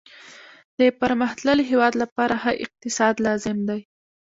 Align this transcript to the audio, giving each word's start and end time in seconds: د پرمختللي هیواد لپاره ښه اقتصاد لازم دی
د 0.79 0.81
پرمختللي 0.99 1.63
هیواد 1.71 1.93
لپاره 2.03 2.33
ښه 2.41 2.51
اقتصاد 2.63 3.15
لازم 3.27 3.57
دی 3.69 3.81